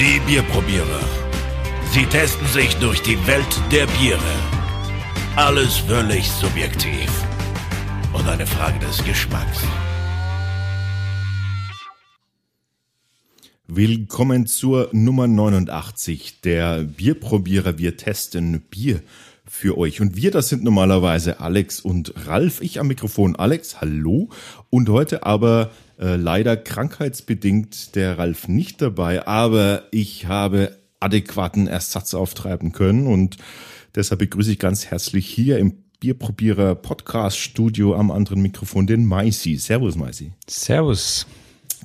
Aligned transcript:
Die 0.00 0.20
Bierprobierer. 0.28 1.00
Sie 1.90 2.06
testen 2.06 2.46
sich 2.46 2.76
durch 2.76 3.02
die 3.02 3.18
Welt 3.26 3.60
der 3.72 3.84
Biere. 3.98 4.20
Alles 5.34 5.78
völlig 5.78 6.30
subjektiv. 6.30 7.10
Und 8.12 8.28
eine 8.28 8.46
Frage 8.46 8.78
des 8.78 9.04
Geschmacks. 9.04 9.58
Willkommen 13.66 14.46
zur 14.46 14.88
Nummer 14.92 15.26
89 15.26 16.42
der 16.42 16.84
Bierprobierer. 16.84 17.78
Wir 17.78 17.96
testen 17.96 18.60
Bier 18.70 19.02
für 19.48 19.78
euch. 19.78 20.00
Und 20.00 20.16
wir, 20.16 20.30
das 20.30 20.48
sind 20.48 20.64
normalerweise 20.64 21.40
Alex 21.40 21.80
und 21.80 22.12
Ralf. 22.26 22.60
Ich 22.60 22.80
am 22.80 22.88
Mikrofon. 22.88 23.36
Alex, 23.36 23.80
hallo. 23.80 24.28
Und 24.70 24.88
heute 24.88 25.24
aber 25.24 25.70
äh, 25.98 26.16
leider 26.16 26.56
krankheitsbedingt 26.56 27.94
der 27.96 28.18
Ralf 28.18 28.48
nicht 28.48 28.80
dabei, 28.80 29.26
aber 29.26 29.84
ich 29.90 30.26
habe 30.26 30.76
adäquaten 31.00 31.66
Ersatz 31.66 32.14
auftreiben 32.14 32.72
können 32.72 33.06
und 33.06 33.36
deshalb 33.94 34.20
begrüße 34.20 34.52
ich 34.52 34.58
ganz 34.58 34.86
herzlich 34.86 35.26
hier 35.26 35.58
im 35.58 35.84
Bierprobierer 36.00 36.76
Podcast 36.76 37.38
Studio 37.38 37.96
am 37.96 38.10
anderen 38.10 38.40
Mikrofon 38.40 38.86
den 38.86 39.04
Maisi. 39.04 39.56
Servus, 39.56 39.96
Maisi. 39.96 40.32
Servus. 40.48 41.26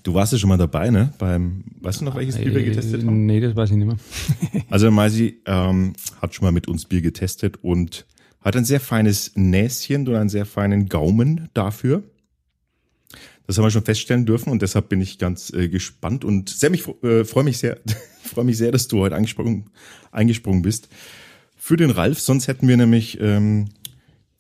Du 0.04 0.14
warst 0.14 0.34
ja 0.34 0.40
schon 0.40 0.50
mal 0.50 0.58
dabei, 0.58 0.90
ne? 0.90 1.14
Beim, 1.18 1.64
weißt 1.80 2.02
du 2.02 2.06
noch, 2.06 2.16
welches 2.16 2.38
Bier 2.38 2.54
wir 2.54 2.62
Äh, 2.62 2.66
getestet 2.66 3.06
haben? 3.06 3.26
Nee, 3.26 3.40
das 3.40 3.56
weiß 3.56 3.72
ich 3.72 3.78
nicht 3.78 3.88
mehr. 3.88 3.98
Also 4.70 4.92
Maisi 4.92 5.42
ähm, 5.46 5.94
hat 6.22 6.36
schon 6.36 6.44
mal 6.46 6.52
mit 6.52 6.68
uns 6.68 6.86
Bier 6.86 7.02
getestet 7.02 7.58
und 7.62 8.06
hat 8.42 8.56
ein 8.58 8.66
sehr 8.66 8.82
feines 8.82 9.32
Näschen 9.36 10.08
und 10.08 10.16
einen 10.16 10.30
sehr 10.30 10.46
feinen 10.46 10.90
Gaumen 10.90 11.50
dafür. 11.54 12.04
Das 13.48 13.58
haben 13.58 13.66
wir 13.66 13.72
schon 13.72 13.86
feststellen 13.86 14.26
dürfen 14.26 14.52
und 14.52 14.62
deshalb 14.62 14.90
bin 14.90 15.00
ich 15.00 15.20
ganz 15.20 15.52
äh, 15.54 15.70
gespannt 15.70 16.26
und 16.26 16.50
sehr 16.50 16.70
mich 16.70 16.86
äh, 17.04 17.24
freue 17.24 17.44
mich 17.44 17.58
sehr, 17.58 17.78
freue 18.24 18.46
mich 18.46 18.58
sehr, 18.58 18.72
dass 18.72 18.88
du 18.88 19.00
heute 19.00 19.16
eingesprungen, 19.16 19.70
eingesprungen 20.12 20.62
bist 20.62 20.90
für 21.56 21.78
den 21.78 21.92
Ralf. 21.92 22.20
Sonst 22.20 22.48
hätten 22.48 22.68
wir 22.68 22.76
nämlich 22.76 23.20
ähm, 23.22 23.70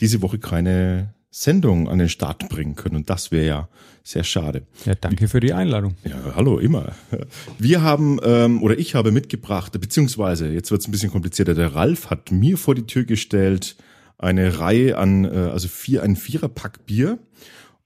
diese 0.01 0.21
Woche 0.21 0.39
keine 0.39 1.13
Sendung 1.35 1.89
an 1.89 1.97
den 1.97 2.09
Start 2.09 2.47
bringen 2.47 2.75
können 2.75 2.95
und 2.95 3.09
das 3.09 3.31
wäre 3.31 3.47
ja 3.47 3.69
sehr 4.03 4.23
schade. 4.23 4.67
Ja, 4.85 4.93
danke 4.93 5.27
für 5.27 5.39
die 5.39 5.51
Einladung. 5.51 5.95
Ja, 6.03 6.35
hallo, 6.35 6.59
immer. 6.59 6.93
Wir 7.57 7.81
haben, 7.81 8.19
ähm, 8.23 8.61
oder 8.61 8.77
ich 8.77 8.93
habe 8.93 9.11
mitgebracht, 9.11 9.71
beziehungsweise, 9.81 10.49
jetzt 10.49 10.69
wird 10.69 10.81
es 10.81 10.87
ein 10.87 10.91
bisschen 10.91 11.09
komplizierter, 11.09 11.55
der 11.55 11.73
Ralf 11.73 12.11
hat 12.11 12.31
mir 12.31 12.55
vor 12.55 12.75
die 12.75 12.85
Tür 12.85 13.05
gestellt 13.05 13.77
eine 14.19 14.59
Reihe 14.59 14.97
an, 14.99 15.25
äh, 15.25 15.49
also 15.51 15.67
vier, 15.67 16.03
ein 16.03 16.15
Viererpack 16.15 16.85
Bier. 16.85 17.17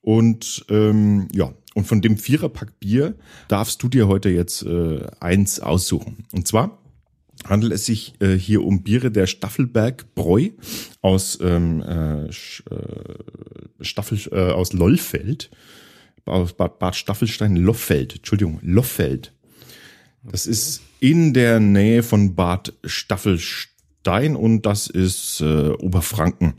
Und 0.02 0.66
ähm, 0.70 1.30
ja, 1.34 1.54
und 1.74 1.88
von 1.88 2.02
dem 2.02 2.18
Viererpack 2.18 2.80
Bier 2.82 3.16
darfst 3.48 3.82
du 3.82 3.88
dir 3.88 4.10
heute 4.10 4.28
jetzt 4.30 4.64
äh, 4.64 5.06
eins 5.22 5.62
aussuchen. 5.62 6.26
Und 6.34 6.48
zwar 6.48 6.80
handelt 7.46 7.74
es 7.74 7.86
sich 7.86 8.14
äh, 8.20 8.34
hier 8.34 8.64
um 8.64 8.84
Biere 8.84 9.12
der 9.12 9.28
Staffelberg 9.28 10.14
Bräu 10.16 10.50
aus 11.02 11.38
ähm, 11.42 11.82
äh, 11.82 12.26
äh, 12.26 12.32
Staffel 13.82 14.20
äh, 14.32 14.52
aus 14.52 14.74
Lollfeld 14.74 15.50
aus 16.28 16.54
Bad, 16.54 16.80
Bad 16.80 16.96
Staffelstein, 16.96 17.56
Loffeld, 17.56 18.18
Entschuldigung, 18.18 18.60
Loffeld. 18.62 19.34
Das 20.24 20.46
ist 20.46 20.82
in 21.00 21.34
der 21.34 21.60
Nähe 21.60 22.04
von 22.04 22.36
Bad 22.36 22.74
Staffelstein 22.84 24.36
und 24.36 24.66
das 24.66 24.88
ist 24.88 25.42
äh, 25.42 25.70
Oberfranken. 25.70 26.56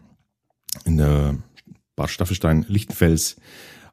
In 0.84 0.96
der 0.96 1.38
Bad 1.96 2.10
Staffelstein, 2.10 2.64
Lichtenfels, 2.68 3.36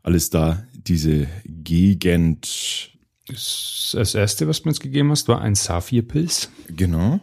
alles 0.03 0.30
da, 0.30 0.66
diese 0.73 1.27
Gegend. 1.45 2.94
Das, 3.27 4.13
erste, 4.13 4.47
was 4.47 4.61
du 4.61 4.67
mir 4.67 4.73
jetzt 4.73 4.81
gegeben 4.81 5.09
hast, 5.11 5.27
war 5.27 5.41
ein 5.41 5.55
Saphir-Pilz. 5.55 6.49
Genau. 6.67 7.19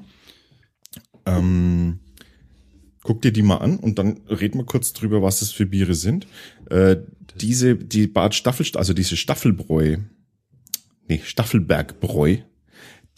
Ähm, 1.27 2.01
guck 3.03 3.23
dir 3.23 3.33
die 3.33 3.43
mal 3.43 3.59
an 3.59 3.77
und 3.79 3.99
dann 3.99 4.21
reden 4.29 4.59
wir 4.59 4.65
kurz 4.65 4.93
drüber, 4.93 5.23
was 5.23 5.41
das 5.41 5.53
für 5.53 5.67
Biere 5.67 5.95
sind. 5.95 6.27
Äh, 6.71 6.97
diese, 7.37 7.77
die 7.77 8.09
Bad 8.09 8.35
Staffelstein, 8.35 8.81
also 8.81 8.95
diese 8.95 9.17
Staffelbräu, 9.17 9.99
nee, 11.09 11.21
Staffelbergbräu, 11.25 12.39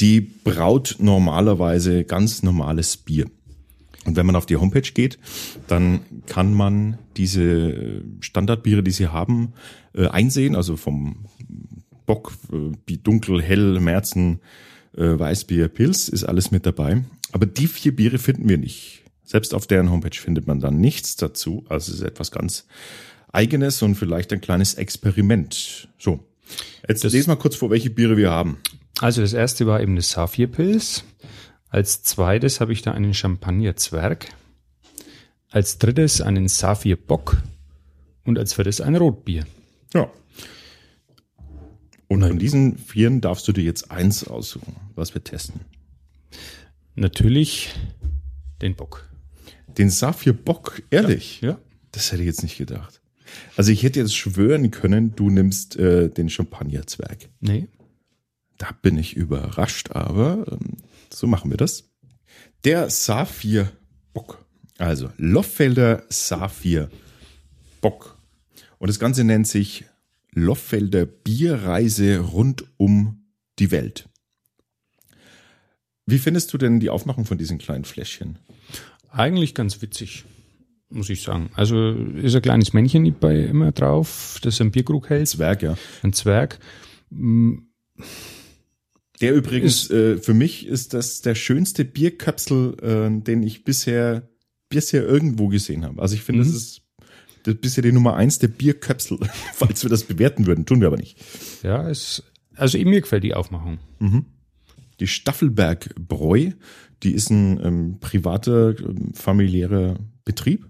die 0.01 0.21
braut 0.21 0.97
normalerweise 0.99 2.05
ganz 2.05 2.43
normales 2.43 2.97
Bier. 2.97 3.31
Und 4.05 4.17
wenn 4.17 4.27
man 4.27 4.37
auf 4.37 4.45
die 4.45 4.57
Homepage 4.57 4.93
geht, 4.93 5.19
dann 5.67 6.01
kann 6.27 6.53
man 6.53 6.99
diese 7.17 8.03
Standardbiere, 8.21 8.83
die 8.83 8.91
sie 8.91 9.09
haben, 9.09 9.55
äh, 9.95 10.09
einsehen, 10.09 10.57
also 10.57 10.77
vom 10.77 11.25
Bock, 12.07 12.33
äh, 12.53 12.73
Bi- 12.87 12.99
dunkel, 13.03 13.43
hell, 13.43 13.81
Märzen, 13.81 14.41
äh, 14.97 15.19
Weißbier, 15.19 15.69
Pilz, 15.69 16.09
ist 16.09 16.25
alles 16.25 16.51
mit 16.51 16.67
dabei. 16.67 17.03
Aber 17.33 17.47
die 17.47 17.67
vier 17.67 17.95
Biere 17.95 18.19
finden 18.19 18.49
wir 18.49 18.59
nicht. 18.59 19.03
Selbst 19.25 19.55
auf 19.55 19.67
deren 19.67 19.91
Homepage 19.91 20.17
findet 20.19 20.47
man 20.47 20.61
dann 20.61 20.79
nichts 20.79 21.17
dazu. 21.17 21.65
Also 21.69 21.93
es 21.93 21.99
ist 22.01 22.05
etwas 22.07 22.31
ganz 22.31 22.67
Eigenes 23.33 23.83
und 23.83 23.97
vielleicht 23.97 24.33
ein 24.33 24.41
kleines 24.41 24.75
Experiment. 24.75 25.89
So. 25.99 26.21
Jetzt 26.87 27.03
lese 27.05 27.29
mal 27.29 27.37
kurz 27.37 27.57
vor, 27.57 27.71
welche 27.71 27.91
Biere 27.91 28.17
wir 28.17 28.31
haben. 28.31 28.59
Also 29.01 29.23
das 29.23 29.33
erste 29.33 29.67
war 29.67 29.81
eben 29.81 29.97
das 29.97 30.11
Saphir-Pilz. 30.11 31.03
Als 31.69 32.03
zweites 32.05 32.61
habe 32.61 32.73
ich 32.73 32.83
da 32.83 32.93
einen 32.93 33.15
Champagner-Zwerg. 33.15 34.29
Als 35.51 35.79
drittes 35.79 36.21
einen 36.21 36.47
Saphir-Bock. 36.47 37.39
Und 38.25 38.39
als 38.39 38.55
viertes 38.55 38.81
ein 38.81 38.95
Rotbier. 38.95 39.45
Ja. 39.95 40.09
Und 42.09 42.23
von 42.23 42.39
diesen 42.39 42.79
vieren 42.79 43.21
darfst 43.21 43.49
du 43.49 43.53
dir 43.53 43.65
jetzt 43.65 43.91
eins 43.91 44.25
aussuchen, 44.25 44.77
was 44.95 45.15
wir 45.15 45.25
testen. 45.25 45.61
Natürlich 46.95 47.71
den 48.63 48.77
Bock. 48.77 49.09
Den 49.79 49.91
Saphir 49.91 50.33
Bock, 50.33 50.83
ehrlich? 50.91 51.41
Ja. 51.41 51.59
Das 51.93 52.13
hätte 52.13 52.23
ich 52.23 52.27
jetzt 52.27 52.43
nicht 52.43 52.59
gedacht. 52.59 53.01
Also 53.57 53.73
ich 53.73 53.83
hätte 53.83 54.01
jetzt 54.01 54.15
schwören 54.15 54.71
können, 54.71 55.17
du 55.17 55.31
nimmst 55.31 55.77
äh, 55.77 56.09
den 56.09 56.29
Champagnerzwerg. 56.29 57.29
Nee. 57.41 57.69
Da 58.59 58.71
bin 58.83 58.97
ich 58.97 59.17
überrascht, 59.17 59.91
aber 59.91 60.47
ähm, 60.51 60.77
so 61.13 61.27
machen 61.27 61.51
wir 61.51 61.57
das. 61.57 61.85
Der 62.65 62.91
Saphir 62.91 63.73
Bock. 64.13 64.45
Also 64.79 65.11
Loffelder 65.17 66.05
Saphir 66.09 66.91
Bock. 67.81 68.19
Und 68.79 68.89
das 68.89 68.99
Ganze 68.99 69.25
nennt 69.25 69.47
sich 69.47 69.85
Loffelder 70.35 71.07
Bierreise 71.07 72.19
rund 72.19 72.65
um 72.77 73.25
die 73.59 73.71
Welt. 73.71 74.09
Wie 76.07 76.19
findest 76.19 76.53
du 76.53 76.59
denn 76.59 76.81
die 76.81 76.91
Aufmachung 76.91 77.25
von 77.25 77.39
diesen 77.39 77.59
kleinen 77.59 77.85
Fläschchen? 77.85 78.39
Eigentlich 79.11 79.55
ganz 79.55 79.81
witzig, 79.81 80.25
muss 80.91 81.09
ich 81.09 81.23
sagen. 81.23 81.51
Also 81.55 81.93
ist 81.93 82.35
ein 82.35 82.43
kleines 82.43 82.73
Männchen 82.73 83.15
bei 83.19 83.41
immer 83.41 83.73
drauf, 83.73 84.39
das 84.43 84.61
einen 84.61 84.71
Bierkrug 84.71 85.09
hält. 85.09 85.29
Zwerg, 85.29 85.63
ja. 85.63 85.79
Ein 86.03 86.13
Zwerg. 86.13 86.59
Der 89.21 89.35
übrigens, 89.35 89.89
äh, 89.91 90.19
für 90.19 90.35
mich 90.35 90.67
ist 90.67 90.93
das 90.93 91.23
der 91.23 91.35
schönste 91.35 91.85
Bierköpsel, 91.85 92.77
äh, 92.83 93.23
den 93.23 93.43
ich 93.43 93.65
bisher, 93.65 94.29
bisher 94.69 95.05
irgendwo 95.05 95.49
gesehen 95.49 95.85
habe. 95.85 96.03
Also 96.03 96.17
ich 96.17 96.23
finde, 96.23 96.43
das 96.43 96.53
ist 96.53 96.84
das 97.45 97.55
ist 97.55 97.61
bisher 97.61 97.83
die 97.83 97.93
Nummer 97.93 98.17
eins 98.17 98.39
der 98.39 98.49
Bierköpsel, 98.49 99.19
falls 99.55 99.83
wir 99.83 99.91
das 99.91 100.05
bewerten 100.05 100.47
würden. 100.47 100.67
Tun 100.67 100.81
wir 100.81 100.89
aber 100.89 100.97
nicht. 100.97 101.19
Ja, 101.63 101.89
es, 101.89 102.23
also 102.57 102.79
mir 102.79 103.01
gefällt 103.01 103.23
die 103.23 103.35
Aufmachung. 103.35 103.79
Die 105.01 105.07
Staffelberg 105.07 105.95
Bräu, 105.97 106.51
die 107.03 107.13
ist 107.13 107.31
ein 107.31 107.61
ähm, 107.65 108.01
privater, 108.01 108.79
ähm, 108.79 109.13
familiärer 109.15 109.99
Betrieb. 110.25 110.67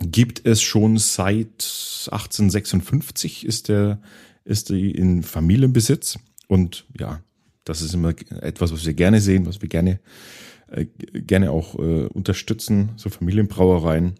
Gibt 0.00 0.44
es 0.44 0.62
schon 0.62 0.98
seit 0.98 1.62
1856 2.10 3.46
ist 3.46 3.68
der, 3.68 4.00
ist 4.44 4.70
die 4.70 4.90
in 4.90 5.22
Familienbesitz. 5.22 6.18
Und 6.48 6.86
ja, 6.98 7.22
das 7.64 7.82
ist 7.82 7.94
immer 7.94 8.14
etwas, 8.40 8.72
was 8.72 8.84
wir 8.84 8.94
gerne 8.94 9.20
sehen, 9.20 9.46
was 9.46 9.62
wir 9.62 9.68
gerne, 9.68 10.00
äh, 10.66 10.86
gerne 10.86 11.52
auch 11.52 11.78
äh, 11.78 12.06
unterstützen, 12.06 12.90
so 12.96 13.10
Familienbrauereien. 13.10 14.14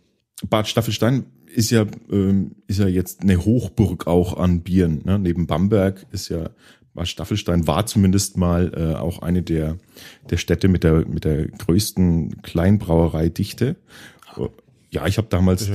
Bad 0.48 0.68
Staffelstein 0.68 1.26
ist 1.46 1.70
ja, 1.70 1.86
ähm, 2.10 2.52
ist 2.66 2.78
ja 2.78 2.88
jetzt 2.88 3.22
eine 3.22 3.44
Hochburg 3.44 4.06
auch 4.06 4.36
an 4.36 4.62
Bieren. 4.62 5.02
Ne? 5.04 5.18
Neben 5.18 5.46
Bamberg 5.46 6.06
ist 6.12 6.28
ja 6.28 6.50
Bad 6.94 7.08
Staffelstein 7.08 7.66
war 7.66 7.86
zumindest 7.86 8.36
mal 8.36 8.72
äh, 8.76 8.96
auch 8.96 9.20
eine 9.20 9.42
der, 9.42 9.78
der 10.30 10.36
Städte 10.36 10.68
mit 10.68 10.84
der, 10.84 11.06
mit 11.06 11.24
der 11.24 11.48
größten 11.48 12.42
Kleinbrauereidichte. 12.42 13.76
Ja, 14.90 15.06
ich 15.06 15.16
habe 15.16 15.28
damals, 15.30 15.62
ich 15.62 15.70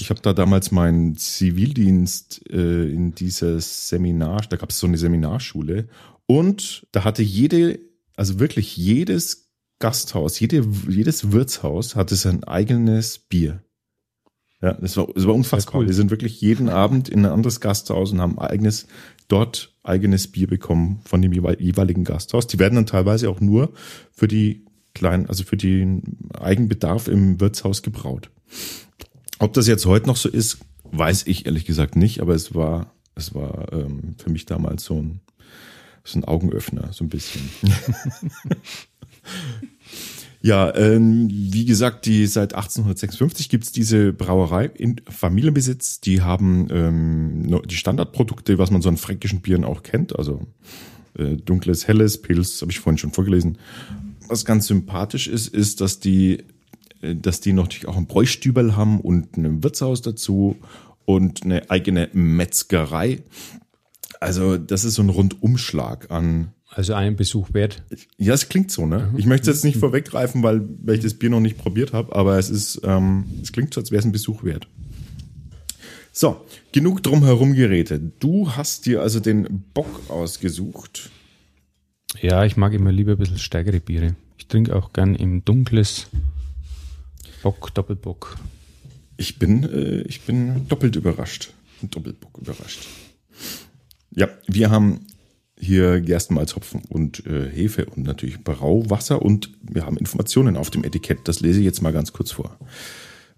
ich 0.00 0.10
habe 0.10 0.20
da 0.22 0.32
damals 0.32 0.70
meinen 0.70 1.16
Zivildienst 1.16 2.50
äh, 2.50 2.90
in 2.90 3.14
dieses 3.14 3.88
Seminar, 3.88 4.42
da 4.48 4.56
gab 4.56 4.70
es 4.70 4.78
so 4.78 4.86
eine 4.86 4.96
Seminarschule 4.96 5.88
und 6.26 6.86
da 6.92 7.04
hatte 7.04 7.22
jede, 7.22 7.78
also 8.16 8.40
wirklich 8.40 8.76
jedes 8.76 9.50
Gasthaus, 9.78 10.40
jede, 10.40 10.66
jedes 10.88 11.32
Wirtshaus 11.32 11.96
hatte 11.96 12.16
sein 12.16 12.44
eigenes 12.44 13.18
Bier. 13.18 13.62
Ja, 14.62 14.74
das 14.74 14.96
war, 14.96 15.08
das 15.12 15.26
war 15.26 15.34
unfassbar. 15.34 15.80
cool. 15.80 15.86
Wir 15.88 15.94
sind 15.94 16.10
wirklich 16.10 16.40
jeden 16.40 16.68
Abend 16.68 17.08
in 17.08 17.26
ein 17.26 17.32
anderes 17.32 17.60
Gasthaus 17.60 18.12
und 18.12 18.20
haben 18.20 18.38
eigenes, 18.38 18.86
dort 19.26 19.74
eigenes 19.82 20.28
Bier 20.28 20.46
bekommen 20.46 21.00
von 21.04 21.20
dem 21.20 21.32
jeweil- 21.32 21.60
jeweiligen 21.60 22.04
Gasthaus. 22.04 22.46
Die 22.46 22.60
werden 22.60 22.76
dann 22.76 22.86
teilweise 22.86 23.28
auch 23.28 23.40
nur 23.40 23.72
für 24.12 24.28
die 24.28 24.64
kleinen, 24.94 25.26
also 25.28 25.42
für 25.42 25.56
den 25.56 26.18
Eigenbedarf 26.38 27.08
im 27.08 27.40
Wirtshaus 27.40 27.82
gebraut. 27.82 28.30
Ob 29.40 29.52
das 29.54 29.66
jetzt 29.66 29.86
heute 29.86 30.06
noch 30.06 30.16
so 30.16 30.28
ist, 30.28 30.58
weiß 30.84 31.26
ich 31.26 31.46
ehrlich 31.46 31.64
gesagt 31.64 31.96
nicht, 31.96 32.20
aber 32.20 32.34
es 32.34 32.54
war, 32.54 32.92
es 33.16 33.34
war 33.34 33.72
ähm, 33.72 34.14
für 34.22 34.30
mich 34.30 34.46
damals 34.46 34.84
so 34.84 35.02
ein, 35.02 35.20
so 36.04 36.20
ein 36.20 36.24
Augenöffner, 36.24 36.92
so 36.92 37.02
ein 37.04 37.08
bisschen. 37.08 37.42
Ja, 40.44 40.74
ähm, 40.74 41.28
wie 41.30 41.64
gesagt, 41.64 42.04
die 42.04 42.26
seit 42.26 42.54
1856 42.54 43.48
gibt's 43.48 43.70
diese 43.70 44.12
Brauerei 44.12 44.66
in 44.66 45.00
Familienbesitz. 45.08 46.00
Die 46.00 46.20
haben 46.20 46.66
ähm, 46.70 47.60
die 47.64 47.76
Standardprodukte, 47.76 48.58
was 48.58 48.72
man 48.72 48.82
so 48.82 48.88
an 48.88 48.96
fränkischen 48.96 49.40
Bieren 49.40 49.64
auch 49.64 49.84
kennt, 49.84 50.18
also 50.18 50.40
äh, 51.16 51.36
dunkles, 51.36 51.86
helles, 51.86 52.20
Pilz, 52.20 52.60
habe 52.60 52.72
ich 52.72 52.80
vorhin 52.80 52.98
schon 52.98 53.12
vorgelesen. 53.12 53.58
Was 54.26 54.44
ganz 54.44 54.66
sympathisch 54.66 55.28
ist, 55.28 55.46
ist, 55.46 55.80
dass 55.80 56.00
die, 56.00 56.42
äh, 57.02 57.14
dass 57.14 57.40
die 57.40 57.52
natürlich 57.52 57.86
auch 57.86 57.96
ein 57.96 58.06
Bräustübel 58.06 58.74
haben 58.74 59.00
und 59.00 59.36
ein 59.36 59.62
Wirtshaus 59.62 60.02
dazu 60.02 60.56
und 61.04 61.44
eine 61.44 61.70
eigene 61.70 62.08
Metzgerei. 62.14 63.22
Also 64.18 64.58
das 64.58 64.84
ist 64.84 64.94
so 64.94 65.02
ein 65.02 65.08
Rundumschlag 65.08 66.10
an 66.10 66.52
Also 66.74 66.94
einen 66.94 67.16
Besuch 67.16 67.52
wert. 67.52 67.82
ja, 68.16 68.32
es 68.32 68.48
klingt 68.48 68.70
so, 68.70 68.86
ne? 68.86 69.12
Ich 69.18 69.26
möchte 69.26 69.50
jetzt 69.50 69.62
nicht 69.62 69.76
vorweggreifen, 69.76 70.42
weil, 70.42 70.66
weil 70.82 70.94
ich 70.96 71.02
das 71.02 71.12
Bier 71.12 71.28
noch 71.28 71.40
nicht 71.40 71.58
probiert 71.58 71.92
habe, 71.92 72.16
aber 72.16 72.38
es 72.38 72.48
ist, 72.48 72.80
ähm, 72.82 73.26
es 73.42 73.52
klingt 73.52 73.74
so, 73.74 73.80
als 73.80 73.90
wäre 73.90 74.00
es 74.00 74.06
ein 74.06 74.12
Besuch 74.12 74.42
wert. 74.42 74.66
So, 76.12 76.46
genug 76.72 77.02
drumherum 77.02 77.52
geredet. 77.52 78.14
Du 78.20 78.52
hast 78.52 78.86
dir 78.86 79.02
also 79.02 79.20
den 79.20 79.64
Bock 79.74 80.10
ausgesucht. 80.10 81.10
Ja, 82.22 82.44
ich 82.44 82.56
mag 82.56 82.72
immer 82.72 82.90
lieber 82.90 83.12
ein 83.12 83.18
bisschen 83.18 83.38
stärkere 83.38 83.80
Biere. 83.80 84.16
Ich 84.38 84.46
trinke 84.46 84.74
auch 84.74 84.94
gern 84.94 85.14
im 85.14 85.44
Dunkles 85.44 86.06
Bock, 87.42 87.74
Doppelbock. 87.74 88.38
Ich 89.18 89.38
bin, 89.38 89.64
äh, 89.64 90.02
ich 90.02 90.22
bin 90.22 90.68
doppelt 90.68 90.96
überrascht. 90.96 91.52
Doppelbock 91.82 92.38
überrascht. 92.38 92.86
Ja, 94.10 94.28
wir 94.46 94.70
haben 94.70 95.06
hier 95.62 96.00
Gerstenmalzhopfen 96.00 96.82
und 96.88 97.24
äh, 97.24 97.48
Hefe 97.48 97.86
und 97.86 98.04
natürlich 98.04 98.42
Brauwasser 98.42 99.22
und 99.22 99.50
wir 99.62 99.86
haben 99.86 99.96
Informationen 99.96 100.56
auf 100.56 100.70
dem 100.70 100.82
Etikett. 100.82 101.20
Das 101.24 101.40
lese 101.40 101.60
ich 101.60 101.64
jetzt 101.64 101.82
mal 101.82 101.92
ganz 101.92 102.12
kurz 102.12 102.32
vor. 102.32 102.58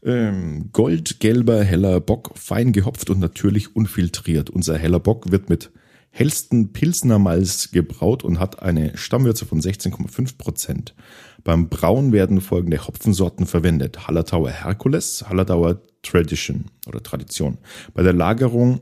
Ähm, 0.03 0.71
goldgelber, 0.73 1.62
heller 1.62 2.00
Bock, 2.00 2.32
fein 2.35 2.73
gehopft 2.73 3.11
und 3.11 3.21
natürlich 3.21 3.76
unfiltriert. 3.76 4.50
Unser 4.50 4.79
heller 4.79 5.00
Bock 5.00 5.31
wird 5.31 5.50
mit 5.50 5.71
hellsten 6.11 6.73
Pilsner 6.73 7.19
Malz 7.19 7.73
gebraut 7.73 8.25
und 8.25 8.38
hat 8.38 8.62
eine 8.62 8.97
Stammwürze 8.97 9.44
von 9.47 9.61
16,5 9.61 10.38
Prozent. 10.38 10.94
Beim 11.43 11.69
Brauen 11.69 12.12
werden 12.12 12.41
folgende 12.41 12.87
Hopfensorten 12.87 13.47
verwendet. 13.47 14.06
Hallertauer 14.06 14.50
Herkules, 14.50 15.25
Hallertauer 15.29 15.82
Tradition 16.03 16.67
oder 16.87 17.03
Tradition. 17.03 17.59
Bei 17.93 18.03
der 18.03 18.12
Lagerung 18.12 18.81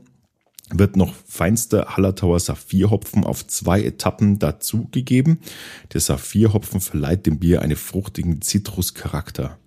wird 0.79 0.95
noch 0.95 1.13
feinster 1.25 1.95
Hallertauer 1.95 2.39
Saphirhopfen 2.39 3.23
auf 3.23 3.45
zwei 3.47 3.83
Etappen 3.83 4.39
dazugegeben. 4.39 5.39
Der 5.93 6.01
Saphirhopfen 6.01 6.81
verleiht 6.81 7.25
dem 7.25 7.39
Bier 7.39 7.61
einen 7.61 7.75
fruchtigen 7.75 8.41
Zitruscharakter. 8.41 9.57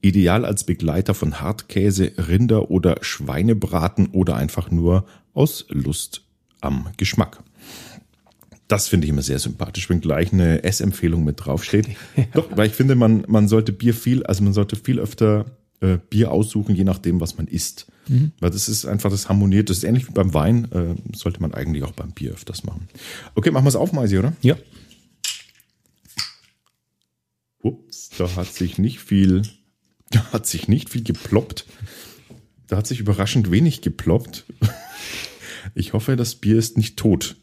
Ideal 0.00 0.44
als 0.44 0.64
Begleiter 0.64 1.14
von 1.14 1.40
Hartkäse, 1.40 2.12
Rinder- 2.16 2.70
oder 2.70 2.96
Schweinebraten 3.00 4.08
oder 4.08 4.36
einfach 4.36 4.70
nur 4.70 5.06
aus 5.34 5.66
Lust 5.68 6.22
am 6.60 6.88
Geschmack. 6.96 7.42
Das 8.68 8.88
finde 8.88 9.06
ich 9.06 9.12
immer 9.12 9.22
sehr 9.22 9.38
sympathisch, 9.38 9.88
wenn 9.88 10.00
gleich 10.00 10.32
eine 10.32 10.64
Essempfehlung 10.64 11.24
mit 11.24 11.44
draufsteht. 11.44 11.88
Doch, 12.32 12.48
weil 12.56 12.68
ich 12.68 12.74
finde, 12.74 12.96
man, 12.96 13.24
man 13.28 13.48
sollte 13.48 13.72
Bier 13.72 13.94
viel, 13.94 14.24
also 14.24 14.42
man 14.42 14.52
sollte 14.52 14.76
viel 14.76 14.98
öfter 14.98 15.46
äh, 15.80 15.98
Bier 16.10 16.32
aussuchen, 16.32 16.74
je 16.74 16.84
nachdem, 16.84 17.20
was 17.20 17.36
man 17.36 17.46
isst. 17.46 17.86
Weil 18.40 18.50
das 18.50 18.68
ist 18.68 18.86
einfach, 18.86 19.10
das 19.10 19.28
harmoniert, 19.28 19.70
das 19.70 19.78
ist 19.78 19.84
ähnlich 19.84 20.08
wie 20.08 20.12
beim 20.12 20.32
Wein, 20.32 20.70
äh, 20.72 20.94
sollte 21.16 21.40
man 21.40 21.54
eigentlich 21.54 21.82
auch 21.82 21.92
beim 21.92 22.12
Bier 22.12 22.32
öfters 22.32 22.64
machen. 22.64 22.88
Okay, 23.34 23.50
machen 23.50 23.64
wir 23.64 23.68
es 23.68 23.76
auf, 23.76 23.92
Maisi, 23.92 24.18
oder? 24.18 24.32
Ja. 24.42 24.56
Ups, 27.62 28.10
da 28.16 28.36
hat 28.36 28.52
sich 28.52 28.78
nicht 28.78 29.00
viel, 29.00 29.42
da 30.10 30.32
hat 30.32 30.46
sich 30.46 30.68
nicht 30.68 30.90
viel 30.90 31.02
geploppt. 31.02 31.66
Da 32.68 32.76
hat 32.76 32.86
sich 32.86 33.00
überraschend 33.00 33.50
wenig 33.50 33.80
geploppt. 33.82 34.44
Ich 35.74 35.94
hoffe, 35.94 36.14
das 36.14 36.36
Bier 36.36 36.56
ist 36.56 36.76
nicht 36.76 36.96
tot. 36.96 37.36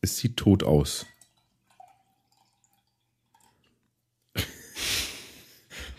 Es 0.00 0.16
sieht 0.16 0.36
tot 0.36 0.62
aus. 0.62 1.06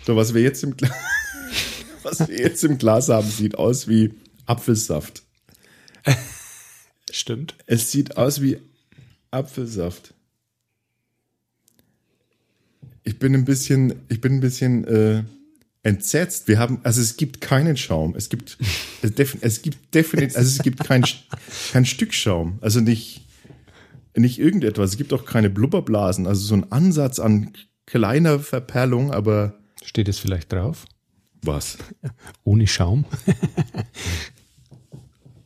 So, 0.09 0.15
was 0.15 0.33
wir 0.33 0.41
jetzt 0.41 0.63
im 0.63 0.75
Glas, 0.75 0.91
was 2.01 2.27
wir 2.27 2.39
jetzt 2.39 2.63
im 2.63 2.79
Glas 2.79 3.09
haben, 3.09 3.29
sieht 3.29 3.59
aus 3.59 3.87
wie 3.87 4.15
Apfelsaft. 4.47 5.21
Stimmt. 7.11 7.53
Es 7.67 7.91
sieht 7.91 8.17
aus 8.17 8.41
wie 8.41 8.57
Apfelsaft. 9.29 10.15
Ich 13.03 13.19
bin 13.19 13.35
ein 13.35 13.45
bisschen, 13.45 14.01
ich 14.09 14.19
bin 14.19 14.33
ein 14.33 14.39
bisschen 14.39 14.83
äh, 14.85 15.23
entsetzt. 15.83 16.47
Wir 16.47 16.57
haben, 16.57 16.79
also 16.81 17.01
es 17.01 17.15
gibt 17.15 17.39
keinen 17.39 17.77
Schaum. 17.77 18.15
Es 18.15 18.29
gibt, 18.29 18.57
es, 19.03 19.11
es 19.41 19.61
gibt 19.61 19.93
definitiv, 19.93 20.37
also 20.37 20.49
es 20.49 20.63
gibt 20.63 20.83
kein, 20.83 21.05
kein 21.71 21.85
Stück 21.85 22.15
Schaum. 22.15 22.57
Also 22.61 22.79
nicht, 22.79 23.27
nicht 24.15 24.39
irgendetwas. 24.39 24.89
Es 24.89 24.97
gibt 24.97 25.13
auch 25.13 25.25
keine 25.25 25.51
Blubberblasen. 25.51 26.25
Also 26.25 26.41
so 26.47 26.55
ein 26.55 26.71
Ansatz 26.71 27.19
an 27.19 27.53
kleiner 27.85 28.39
Verperlung, 28.39 29.11
aber 29.11 29.59
Steht 29.89 30.07
es 30.07 30.19
vielleicht 30.19 30.53
drauf? 30.53 30.85
was? 31.41 31.79
Ohne 32.43 32.67
Schaum. 32.67 33.05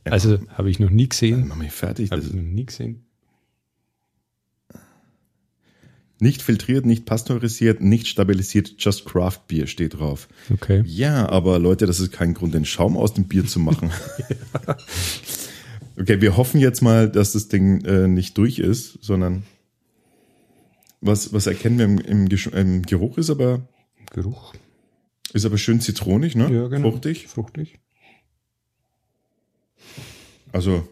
also 0.03 0.37
habe 0.49 0.69
ich 0.69 0.79
noch 0.79 0.89
nie 0.89 1.07
gesehen. 1.07 1.47
Mach 1.47 1.55
mich 1.55 1.71
fertig. 1.71 2.11
Habe 2.11 2.21
ich 2.21 2.33
noch 2.33 2.41
nie 2.41 2.65
gesehen. 2.65 3.05
nicht 6.19 6.41
filtriert, 6.41 6.85
nicht 6.85 7.05
pasteurisiert, 7.05 7.81
nicht 7.81 8.07
stabilisiert, 8.07 8.75
just 8.79 9.05
Craft 9.05 9.39
Beer 9.47 9.67
steht 9.67 9.99
drauf. 9.99 10.27
Okay. 10.49 10.83
Ja, 10.85 11.29
aber 11.29 11.59
Leute, 11.59 11.85
das 11.85 12.01
ist 12.01 12.11
kein 12.11 12.33
Grund, 12.33 12.53
den 12.53 12.65
Schaum 12.65 12.97
aus 12.97 13.13
dem 13.13 13.25
Bier 13.25 13.45
zu 13.45 13.59
machen. 13.59 13.91
Okay, 15.99 16.21
wir 16.21 16.37
hoffen 16.37 16.59
jetzt 16.59 16.81
mal, 16.81 17.07
dass 17.07 17.33
das 17.33 17.49
Ding 17.49 17.85
äh, 17.85 18.07
nicht 18.07 18.37
durch 18.37 18.57
ist, 18.57 18.97
sondern 19.03 19.43
was, 21.01 21.33
was 21.33 21.45
erkennen 21.45 21.77
wir 21.77 21.85
im, 21.85 21.99
im, 21.99 22.29
im 22.53 22.81
Geruch 22.81 23.17
ist 23.17 23.29
aber, 23.29 23.67
Geruch. 24.13 24.53
ist 25.33 25.45
aber 25.45 25.57
schön 25.57 25.81
zitronig, 25.81 26.35
ne? 26.35 26.53
Ja, 26.53 26.67
genau. 26.67 26.91
Fruchtig. 26.91 27.27
Fruchtig. 27.27 27.79
Also, 30.51 30.87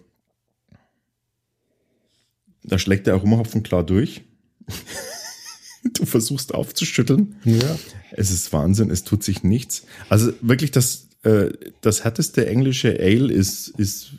da 2.64 2.80
schlägt 2.80 3.08
der 3.08 3.14
Aromahopfen 3.14 3.64
klar 3.64 3.84
durch. 3.84 4.24
du 5.94 6.06
versuchst 6.06 6.54
aufzuschütteln. 6.54 7.36
Ja. 7.46 7.78
Es 8.12 8.32
ist 8.32 8.52
Wahnsinn, 8.54 8.90
es 8.90 9.04
tut 9.04 9.24
sich 9.24 9.44
nichts. 9.44 9.86
Also 10.10 10.34
wirklich 10.42 10.72
das, 10.72 11.08
äh, 11.24 11.52
das 11.82 12.04
härteste 12.04 12.48
englische 12.48 13.00
Ale 13.00 13.32
ist, 13.32 13.68
ist, 13.70 14.14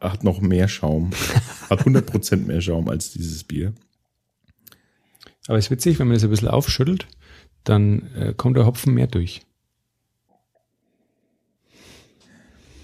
hat 0.00 0.24
noch 0.24 0.40
mehr 0.40 0.68
Schaum. 0.68 1.10
Hat 1.68 1.82
100% 1.82 2.36
mehr 2.46 2.60
Schaum 2.60 2.88
als 2.88 3.10
dieses 3.10 3.44
Bier. 3.44 3.72
Aber 5.48 5.58
es 5.58 5.66
ist 5.66 5.70
witzig, 5.70 5.98
wenn 5.98 6.08
man 6.08 6.14
das 6.14 6.24
ein 6.24 6.30
bisschen 6.30 6.48
aufschüttelt, 6.48 7.06
dann 7.66 8.10
äh, 8.14 8.32
kommt 8.36 8.56
der 8.56 8.64
Hopfen 8.66 8.94
mehr 8.94 9.06
durch. 9.06 9.42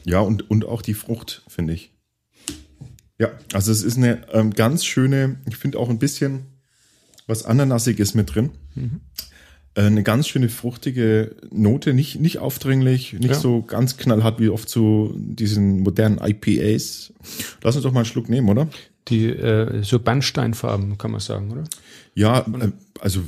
Ja, 0.05 0.21
und, 0.21 0.51
und 0.51 0.65
auch 0.65 0.83
die 0.83 0.95
Frucht, 0.95 1.43
finde 1.49 1.75
ich. 1.75 1.93
Ja, 3.19 3.31
also 3.53 3.71
es 3.71 3.83
ist 3.85 3.97
eine 3.97 4.27
ähm, 4.33 4.53
ganz 4.53 4.85
schöne, 4.85 5.37
ich 5.49 5.57
finde 5.57 5.79
auch 5.79 5.89
ein 5.89 5.99
bisschen 5.99 6.47
was 7.29 7.45
Ananassiges 7.45 8.15
mit 8.15 8.35
drin. 8.35 8.51
Äh, 9.75 9.83
Eine 9.83 10.03
ganz 10.03 10.27
schöne 10.27 10.49
fruchtige 10.49 11.37
Note, 11.51 11.95
nicht, 11.95 12.21
nicht 12.21 12.39
aufdringlich, 12.39 13.13
nicht 13.13 13.27
Ja. 13.31 13.35
so 13.35 13.63
ganz 13.63 13.97
knallhart 13.97 14.41
wie 14.41 14.49
oft 14.49 14.69
so 14.69 15.15
diesen 15.17 15.81
modernen 15.81 16.19
IPAs. 16.19 17.13
Lass 17.63 17.77
uns 17.77 17.85
doch 17.85 17.93
mal 17.93 18.01
einen 18.01 18.07
Schluck 18.07 18.29
nehmen, 18.29 18.49
oder? 18.49 18.69
Die 19.09 19.27
äh, 19.29 19.83
so 19.85 20.01
Bernsteinfarben, 20.01 20.99
kann 20.99 21.13
man 21.13 21.21
sagen, 21.21 21.53
oder? 21.53 21.65
Ja, 22.15 22.41
äh, 22.41 22.73
also 23.01 23.23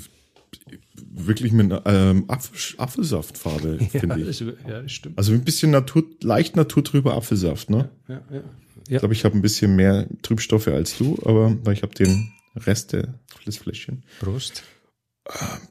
wirklich 1.16 1.52
mit 1.52 1.72
ähm, 1.86 2.24
Apfel, 2.28 2.78
Apfelsaftfarbe, 2.78 3.78
finde 3.90 4.20
ich. 4.20 4.26
also, 4.26 4.46
ja, 4.68 4.82
das 4.82 4.92
stimmt. 4.92 5.16
Also 5.18 5.32
ein 5.32 5.44
bisschen 5.44 5.70
Natur, 5.70 6.04
leicht 6.22 6.56
naturtrüber 6.56 7.14
Apfelsaft, 7.14 7.70
ne? 7.70 7.90
Ja, 8.08 8.22
ja. 8.30 8.42
Ich 8.88 8.98
glaube, 8.98 9.14
ich 9.14 9.24
habe 9.24 9.34
ein 9.36 9.42
bisschen 9.42 9.76
mehr 9.76 10.06
Trübstoffe 10.22 10.68
als 10.68 10.98
du, 10.98 11.18
aber 11.24 11.56
weil 11.64 11.72
ich 11.74 11.82
habe 11.82 11.94
den 11.94 12.32
Rest 12.56 12.92
der- 12.92 13.14
des 13.46 13.56
Fläschchen. 13.58 14.02
Prost. 14.20 14.62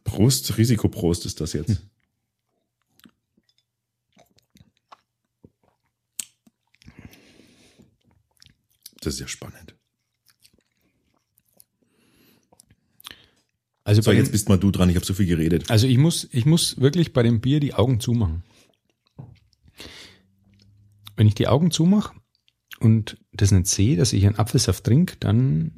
Prost, 0.04 0.58
Risikoprost 0.58 1.26
ist 1.26 1.40
das 1.42 1.54
jetzt. 1.54 1.82
Das 9.02 9.16
ist 9.16 9.20
ja 9.20 9.28
spannend. 9.28 9.73
Also, 13.86 14.02
So, 14.02 14.12
jetzt 14.12 14.28
dem, 14.28 14.32
bist 14.32 14.50
mal 14.50 14.58
du 14.58 14.72
dran. 14.72 14.90
Ich 14.90 14.96
habe 14.96 15.06
so 15.06 15.14
viel 15.14 15.26
geredet. 15.26 15.70
also 15.70 15.88
ich 15.88 15.98
muss, 15.98 16.28
ich 16.32 16.46
muss 16.46 16.80
wirklich 16.80 17.12
bei 17.14 17.22
dem 17.24 17.42
Bier 17.42 17.60
die 17.60 17.74
Augen 17.74 18.00
zumachen. 18.00 18.44
Wenn 21.16 21.28
ich 21.28 21.36
die 21.36 21.48
Augen 21.48 21.70
zumache 21.70 22.16
und 22.80 23.18
das 23.34 23.52
nicht 23.52 23.68
sehe, 23.68 23.98
dass 23.98 24.14
ich 24.14 24.26
einen 24.26 24.38
Apfelsaft 24.38 24.84
trinke, 24.86 25.16
dann 25.20 25.74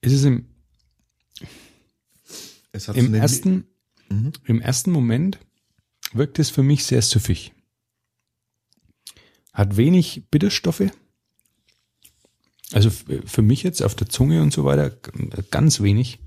ist 0.00 0.12
es 0.12 0.24
im, 0.24 0.46
Es 2.72 2.88
hat 2.88 2.96
im 2.96 3.14
ersten, 3.14 3.66
Mhm. 4.10 4.32
im 4.44 4.60
ersten 4.60 4.90
Moment 4.92 5.38
wirkt 6.12 6.38
es 6.38 6.50
für 6.50 6.62
mich 6.62 6.84
sehr 6.84 7.02
süffig. 7.02 7.52
Hat 9.52 9.76
wenig 9.76 10.26
Bitterstoffe. 10.30 10.82
Also 12.74 12.90
für 12.90 13.42
mich 13.42 13.62
jetzt 13.62 13.82
auf 13.82 13.94
der 13.94 14.08
Zunge 14.08 14.42
und 14.42 14.52
so 14.52 14.64
weiter 14.64 14.90
ganz 15.50 15.80
wenig. 15.80 16.18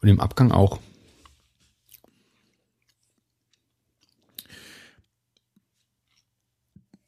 Und 0.00 0.08
im 0.08 0.20
Abgang 0.20 0.52
auch. 0.52 0.78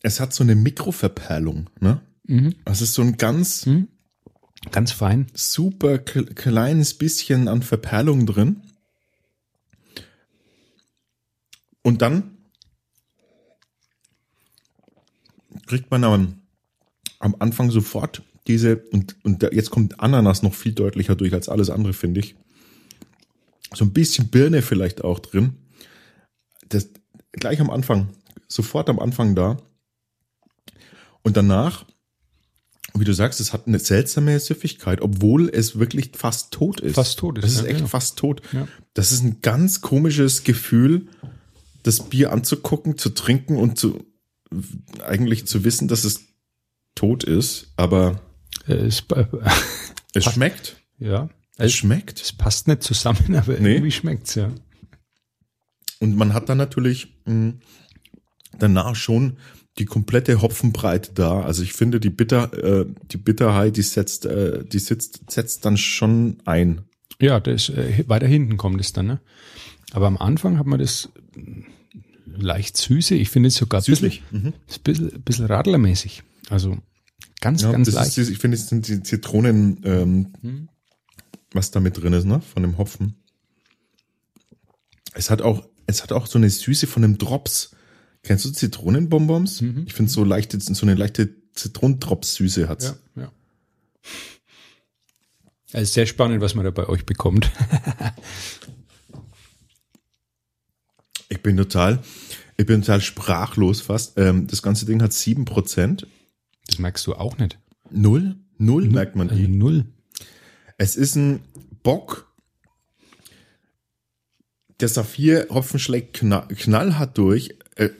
es 0.02 0.20
hat 0.20 0.32
so 0.32 0.42
eine 0.42 0.54
Mikroverperlung. 0.54 1.70
Ne? 1.80 2.00
Mhm. 2.24 2.54
Es 2.64 2.80
ist 2.80 2.94
so 2.94 3.02
ein 3.02 3.16
ganz 3.16 3.66
Mhm. 3.66 3.88
Ganz 4.70 4.92
fein. 4.92 5.26
super 5.34 5.94
kle- 5.94 6.34
kleines 6.34 6.94
bisschen 6.94 7.48
an 7.48 7.62
Verperlung 7.62 8.26
drin. 8.26 8.62
Und 11.82 12.00
dann 12.00 12.31
kriegt 15.72 15.90
man 15.90 16.04
am, 16.04 16.34
am 17.18 17.34
Anfang 17.38 17.70
sofort 17.70 18.22
diese, 18.46 18.76
und, 18.92 19.16
und 19.22 19.42
da, 19.42 19.48
jetzt 19.52 19.70
kommt 19.70 20.00
Ananas 20.00 20.42
noch 20.42 20.52
viel 20.52 20.72
deutlicher 20.72 21.14
durch 21.14 21.32
als 21.32 21.48
alles 21.48 21.70
andere, 21.70 21.94
finde 21.94 22.20
ich. 22.20 22.34
So 23.72 23.86
ein 23.86 23.94
bisschen 23.94 24.28
Birne 24.28 24.60
vielleicht 24.60 25.02
auch 25.02 25.18
drin. 25.18 25.54
Das 26.68 26.90
gleich 27.32 27.58
am 27.62 27.70
Anfang, 27.70 28.08
sofort 28.48 28.90
am 28.90 28.98
Anfang 28.98 29.34
da. 29.34 29.56
Und 31.22 31.38
danach, 31.38 31.86
wie 32.92 33.04
du 33.04 33.14
sagst, 33.14 33.40
es 33.40 33.54
hat 33.54 33.66
eine 33.66 33.78
seltsame 33.78 34.38
Süffigkeit, 34.38 35.00
obwohl 35.00 35.48
es 35.48 35.78
wirklich 35.78 36.10
fast 36.14 36.52
tot 36.52 36.80
ist. 36.80 36.96
Fast 36.96 37.18
tot 37.18 37.38
ist, 37.38 37.44
Es 37.44 37.52
ist 37.54 37.60
ja, 37.62 37.68
echt 37.68 37.76
genau. 37.78 37.88
fast 37.88 38.18
tot. 38.18 38.42
Ja. 38.52 38.68
Das 38.92 39.10
ist 39.10 39.22
ein 39.22 39.40
ganz 39.40 39.80
komisches 39.80 40.44
Gefühl, 40.44 41.06
das 41.82 42.10
Bier 42.10 42.30
anzugucken, 42.30 42.98
zu 42.98 43.08
trinken 43.08 43.56
und 43.56 43.78
zu 43.78 44.11
eigentlich 45.06 45.46
zu 45.46 45.64
wissen, 45.64 45.88
dass 45.88 46.04
es 46.04 46.20
tot 46.94 47.24
ist, 47.24 47.72
aber 47.76 48.20
Äh, 48.68 48.74
Es, 48.74 49.04
äh, 49.14 49.24
es 50.14 50.24
schmeckt. 50.24 50.76
ja. 50.98 51.28
Es 51.58 51.66
Es, 51.66 51.72
schmeckt. 51.74 52.20
es 52.20 52.32
passt 52.32 52.68
nicht 52.68 52.82
zusammen, 52.82 53.34
aber 53.36 53.54
Nee. 53.58 53.72
irgendwie 53.74 53.90
schmeckt's 53.92 54.34
ja. 54.34 54.50
Und 56.00 56.16
man 56.16 56.34
hat 56.34 56.48
dann 56.48 56.58
natürlich 56.58 57.14
mh, 57.26 57.54
danach 58.58 58.94
schon 58.96 59.36
die 59.78 59.84
komplette 59.86 60.42
Hopfenbreite 60.42 61.12
da. 61.14 61.40
Also 61.42 61.62
ich 61.62 61.72
finde, 61.72 61.98
die 62.00 62.10
Bitter, 62.10 62.52
äh, 62.82 62.86
die 63.10 63.16
Bitterheit, 63.16 63.76
die 63.76 63.82
setzt, 63.82 64.26
äh, 64.26 64.64
die 64.64 64.78
sitzt, 64.78 65.30
setzt 65.30 65.64
dann 65.64 65.76
schon 65.78 66.38
ein. 66.44 66.82
Ja, 67.20 67.40
das 67.40 67.68
äh, 67.70 68.04
weiter 68.08 68.26
hinten 68.26 68.56
kommt 68.58 68.80
es 68.80 68.92
dann, 68.92 69.06
ne? 69.06 69.20
Aber 69.92 70.06
am 70.08 70.16
Anfang 70.18 70.58
hat 70.58 70.66
man 70.66 70.78
das 70.80 71.08
leicht 72.36 72.76
süße. 72.76 73.14
Ich 73.14 73.30
finde 73.30 73.48
es 73.48 73.56
sogar 73.56 73.80
Süßlich. 73.82 74.22
Mhm. 74.30 74.52
ist 74.68 74.78
ein 74.78 74.82
bisschen, 74.82 75.14
ein 75.14 75.22
bisschen 75.22 75.46
radlermäßig. 75.46 76.22
Also 76.50 76.78
ganz, 77.40 77.62
Ja, 77.62 77.72
ganz 77.72 77.86
das 77.86 77.94
leicht. 77.94 78.18
ist, 78.18 78.28
ich 78.30 78.38
finde, 78.38 78.56
es 78.56 78.68
sind 78.68 78.86
die 78.88 79.02
Zitronen, 79.02 79.80
ähm, 79.84 80.32
Hm. 80.42 80.68
was 81.52 81.70
da 81.70 81.80
mit 81.80 81.96
drin 82.00 82.12
ist, 82.12 82.24
ne? 82.24 82.40
Von 82.40 82.62
dem 82.62 82.78
Hopfen. 82.78 83.14
Es 85.14 85.30
hat 85.30 85.42
auch, 85.42 85.66
es 85.86 86.02
hat 86.02 86.12
auch 86.12 86.26
so 86.26 86.38
eine 86.38 86.48
Süße 86.50 86.86
von 86.86 87.02
dem 87.02 87.18
Drops. 87.18 87.72
Kennst 88.22 88.44
du 88.44 88.50
Zitronenbonbons? 88.50 89.60
Mhm. 89.60 89.84
Ich 89.86 89.94
finde 89.94 90.10
so 90.10 90.24
leichte, 90.24 90.58
so 90.60 90.86
eine 90.86 90.94
leichte 90.94 91.34
Zitronendrops-Süße 91.54 92.68
hat's. 92.68 92.94
ja, 93.16 93.22
ja. 93.22 93.32
Also 95.74 95.92
sehr 95.92 96.06
spannend, 96.06 96.40
was 96.40 96.54
man 96.54 96.64
da 96.64 96.70
bei 96.70 96.86
euch 96.88 97.04
bekommt. 97.06 97.50
Ich 101.42 101.44
bin 101.44 101.56
total, 101.56 101.98
ich 102.56 102.66
bin 102.66 102.82
total 102.82 103.00
sprachlos 103.00 103.80
fast. 103.80 104.16
Ähm, 104.16 104.46
das 104.46 104.62
ganze 104.62 104.86
Ding 104.86 105.02
hat 105.02 105.12
sieben 105.12 105.44
Prozent. 105.44 106.06
Das 106.68 106.78
merkst 106.78 107.04
du 107.08 107.14
auch 107.14 107.36
nicht. 107.36 107.58
Null? 107.90 108.36
Null 108.58 108.88
merkt 108.88 109.16
man 109.16 109.28
Also 109.28 109.42
die. 109.42 109.48
null. 109.48 109.86
Es 110.78 110.94
ist 110.94 111.16
ein 111.16 111.40
Bock. 111.82 112.32
Der 114.78 114.86
Saphir-Hopfen 114.86 115.80
schlägt 115.80 116.12
knall, 116.12 116.46
knallhart 116.46 117.18
durch. 117.18 117.56
Äh, 117.74 117.90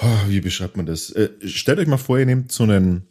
oh, 0.00 0.28
wie 0.28 0.40
beschreibt 0.40 0.78
man 0.78 0.86
das? 0.86 1.10
Äh, 1.10 1.28
stellt 1.46 1.78
euch 1.78 1.88
mal 1.88 1.98
vor, 1.98 2.18
ihr 2.18 2.24
nehmt 2.24 2.52
so 2.52 2.64
einen, 2.64 3.06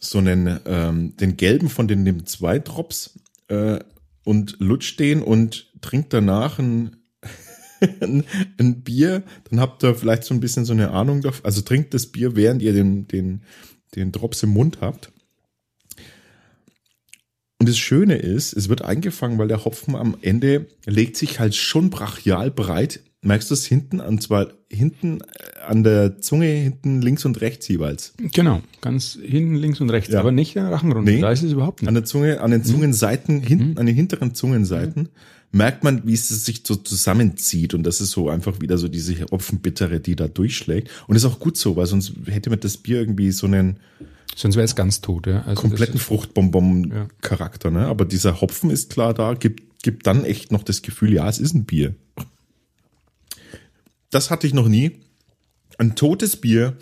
so 0.00 0.16
einen, 0.16 0.60
ähm, 0.64 1.14
den 1.18 1.36
gelben 1.36 1.68
von 1.68 1.88
den, 1.88 2.06
dem 2.06 2.24
zwei 2.24 2.58
Drops 2.58 3.18
äh, 3.48 3.80
und 4.24 4.56
lutscht 4.60 4.98
den 4.98 5.22
und 5.22 5.70
trinkt 5.82 6.14
danach 6.14 6.58
ein, 6.58 7.03
ein, 8.00 8.24
ein 8.58 8.82
Bier. 8.82 9.22
Dann 9.50 9.60
habt 9.60 9.82
ihr 9.84 9.94
vielleicht 9.94 10.24
so 10.24 10.34
ein 10.34 10.40
bisschen 10.40 10.64
so 10.64 10.72
eine 10.72 10.90
Ahnung 10.90 11.20
davon. 11.20 11.44
Also 11.44 11.60
trinkt 11.62 11.94
das 11.94 12.06
Bier, 12.06 12.36
während 12.36 12.62
ihr 12.62 12.72
den, 12.72 13.06
den, 13.08 13.42
den 13.94 14.12
Drops 14.12 14.42
im 14.42 14.50
Mund 14.50 14.78
habt. 14.80 15.10
Und 17.58 17.68
das 17.68 17.78
Schöne 17.78 18.16
ist, 18.16 18.52
es 18.52 18.68
wird 18.68 18.82
eingefangen, 18.82 19.38
weil 19.38 19.48
der 19.48 19.64
Hopfen 19.64 19.94
am 19.96 20.16
Ende 20.20 20.66
legt 20.86 21.16
sich 21.16 21.40
halt 21.40 21.54
schon 21.54 21.88
brachial 21.90 22.50
breit. 22.50 23.00
Merkst 23.22 23.48
du 23.48 23.54
es 23.54 23.64
hinten? 23.64 24.00
Und 24.00 24.22
zwar 24.22 24.48
hinten 24.70 25.20
äh, 25.22 25.60
an 25.66 25.82
der 25.82 26.20
Zunge, 26.20 26.46
hinten 26.46 27.00
links 27.00 27.24
und 27.24 27.40
rechts 27.40 27.66
jeweils. 27.68 28.12
Genau, 28.18 28.60
ganz 28.82 29.18
hinten 29.22 29.54
links 29.54 29.80
und 29.80 29.88
rechts, 29.88 30.12
Ja. 30.12 30.20
aber 30.20 30.30
nicht 30.30 30.56
der 30.56 30.70
Rachen 30.70 30.92
runter. 30.92 31.10
Nee. 31.10 31.22
Da 31.22 31.30
ist 31.32 31.42
es 31.42 31.52
überhaupt 31.52 31.80
nicht. 31.80 31.88
An 31.88 31.94
der 31.94 32.04
Zunge, 32.04 32.42
an 32.42 32.50
den 32.50 32.64
Zungenseiten, 32.64 33.40
hinten, 33.40 33.78
an 33.78 33.86
den 33.86 33.94
hinteren 33.94 34.34
Zungenseiten, 34.34 35.08
merkt 35.54 35.84
man, 35.84 36.06
wie 36.06 36.14
es 36.14 36.28
sich 36.28 36.62
so 36.66 36.74
zusammenzieht. 36.76 37.74
Und 37.74 37.84
das 37.84 38.00
ist 38.00 38.10
so 38.10 38.28
einfach 38.28 38.60
wieder 38.60 38.76
so 38.76 38.88
diese 38.88 39.24
Hopfenbittere, 39.30 40.00
die 40.00 40.16
da 40.16 40.28
durchschlägt. 40.28 40.90
Und 41.06 41.16
ist 41.16 41.24
auch 41.24 41.38
gut 41.38 41.56
so, 41.56 41.76
weil 41.76 41.86
sonst 41.86 42.12
hätte 42.26 42.50
man 42.50 42.60
das 42.60 42.76
Bier 42.76 42.98
irgendwie 42.98 43.30
so 43.30 43.46
einen 43.46 43.78
Sonst 44.36 44.56
wäre 44.56 44.64
es 44.64 44.74
ganz 44.74 45.00
tot. 45.00 45.26
Ja. 45.28 45.42
Also 45.42 45.62
kompletten 45.62 46.00
Fruchtbonbon-Charakter, 46.00 47.70
ne? 47.70 47.86
Aber 47.86 48.04
dieser 48.04 48.40
Hopfen 48.40 48.70
ist 48.70 48.90
klar 48.90 49.14
da, 49.14 49.34
gibt, 49.34 49.82
gibt 49.82 50.08
dann 50.08 50.24
echt 50.24 50.50
noch 50.50 50.64
das 50.64 50.82
Gefühl, 50.82 51.12
ja, 51.12 51.28
es 51.28 51.38
ist 51.38 51.54
ein 51.54 51.64
Bier. 51.64 51.94
Das 54.10 54.30
hatte 54.30 54.48
ich 54.48 54.54
noch 54.54 54.66
nie. 54.68 55.00
Ein 55.78 55.94
totes 55.96 56.36
Bier, 56.36 56.76